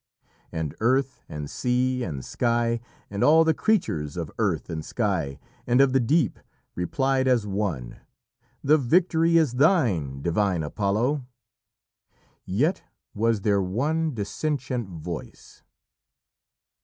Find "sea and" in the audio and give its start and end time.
1.47-2.25